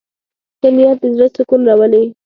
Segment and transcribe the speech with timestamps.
[0.59, 2.03] ښه نیت د زړه سکون راولي.